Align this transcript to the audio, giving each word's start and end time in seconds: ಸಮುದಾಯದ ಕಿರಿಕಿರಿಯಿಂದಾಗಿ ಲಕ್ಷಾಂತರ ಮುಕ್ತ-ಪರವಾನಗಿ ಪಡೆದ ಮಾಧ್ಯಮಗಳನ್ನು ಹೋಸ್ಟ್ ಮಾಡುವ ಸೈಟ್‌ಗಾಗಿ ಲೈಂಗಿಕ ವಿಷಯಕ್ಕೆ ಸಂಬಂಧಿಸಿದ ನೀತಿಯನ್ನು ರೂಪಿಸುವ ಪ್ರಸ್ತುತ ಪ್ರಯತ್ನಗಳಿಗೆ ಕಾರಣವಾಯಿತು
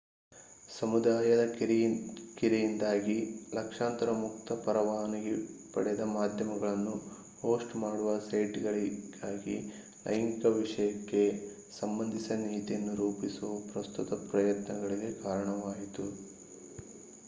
ಸಮುದಾಯದ 0.69 1.41
ಕಿರಿಕಿರಿಯಿಂದಾಗಿ 1.51 3.17
ಲಕ್ಷಾಂತರ 3.53 4.11
ಮುಕ್ತ-ಪರವಾನಗಿ 4.13 5.33
ಪಡೆದ 5.73 6.05
ಮಾಧ್ಯಮಗಳನ್ನು 6.15 6.95
ಹೋಸ್ಟ್ 7.41 7.75
ಮಾಡುವ 7.75 8.17
ಸೈಟ್‌ಗಾಗಿ 8.25 9.55
ಲೈಂಗಿಕ 10.05 10.45
ವಿಷಯಕ್ಕೆ 10.57 11.23
ಸಂಬಂಧಿಸಿದ 11.79 12.39
ನೀತಿಯನ್ನು 12.45 12.95
ರೂಪಿಸುವ 12.95 13.53
ಪ್ರಸ್ತುತ 13.71 14.21
ಪ್ರಯತ್ನಗಳಿಗೆ 14.27 15.11
ಕಾರಣವಾಯಿತು 15.23 16.07